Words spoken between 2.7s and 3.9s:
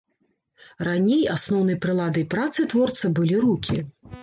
творца былі рукі.